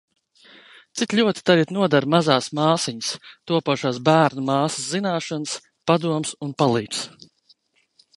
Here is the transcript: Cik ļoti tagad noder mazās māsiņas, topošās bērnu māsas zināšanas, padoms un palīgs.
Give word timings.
Cik 0.99 1.11
ļoti 1.17 1.41
tagad 1.49 1.73
noder 1.75 2.07
mazās 2.13 2.47
māsiņas, 2.59 3.09
topošās 3.51 3.99
bērnu 4.07 4.45
māsas 4.47 4.87
zināšanas, 4.95 5.53
padoms 5.93 6.33
un 6.47 6.57
palīgs. 6.63 7.05